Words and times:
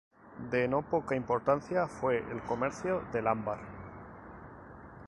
De 0.49 0.67
no 0.67 0.81
poca 0.81 1.15
importancia 1.15 1.85
fue 1.87 2.17
el 2.31 2.41
comercio 2.41 3.03
del 3.13 3.27
ámbar. 3.27 3.59